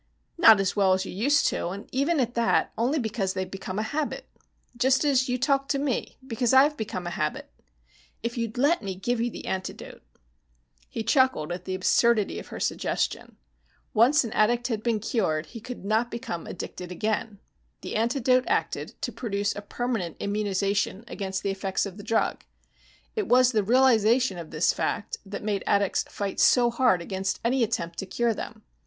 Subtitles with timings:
[0.35, 3.77] "Not as well as you used to, and even at that, only because they've become
[3.77, 4.25] a habit.
[4.75, 7.51] Just as you talk to me, because I've become a habit.
[8.23, 10.01] If you'd let me give you the antidote"
[10.89, 13.37] He chuckled at the absurdity of her suggestion.
[13.93, 17.37] Once an addict had been cured, he could not become addicted again.
[17.81, 22.43] The antidote acted to produce a permanent immunization against the effects of the drug.
[23.15, 27.61] It was the realization of this fact that made addicts fight so hard against any
[27.63, 28.63] attempt to cure them.